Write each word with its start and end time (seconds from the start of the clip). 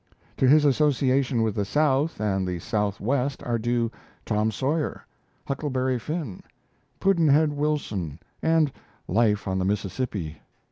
To 0.37 0.47
his 0.47 0.65
association 0.65 1.43
with 1.43 1.53
the 1.53 1.63
South 1.63 2.19
and 2.19 2.47
the 2.47 2.57
Southwest 2.57 3.43
are 3.43 3.59
due 3.59 3.91
'Tom 4.25 4.49
Sawyer', 4.49 5.05
'Huckleberry 5.45 5.99
Finn', 5.99 6.41
'Pudd'nhead 6.99 7.53
Wilson', 7.53 8.19
and 8.41 8.71
'Life 9.07 9.47
on 9.47 9.59
the 9.59 9.65
Mississippi'. 9.65 10.39